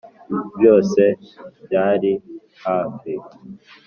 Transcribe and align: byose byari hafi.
byose 0.57 1.01
byari 1.65 2.11
hafi. 2.63 3.13